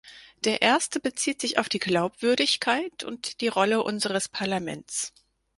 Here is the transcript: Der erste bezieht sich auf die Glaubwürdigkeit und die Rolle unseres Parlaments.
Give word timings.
Der 0.45 0.63
erste 0.63 0.99
bezieht 0.99 1.39
sich 1.41 1.59
auf 1.59 1.69
die 1.69 1.77
Glaubwürdigkeit 1.77 3.03
und 3.03 3.39
die 3.39 3.49
Rolle 3.49 3.83
unseres 3.83 4.29
Parlaments. 4.29 5.13